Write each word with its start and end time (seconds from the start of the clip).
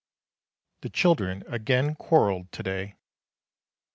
The 0.81 0.89
children 0.89 1.43
again 1.47 1.93
quarrelled 1.93 2.51
to 2.53 2.63
day. 2.63 2.95